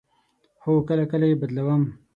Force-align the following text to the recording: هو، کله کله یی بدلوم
هو، 0.63 0.73
کله 0.87 1.03
کله 1.11 1.25
یی 1.29 1.39
بدلوم 1.41 1.83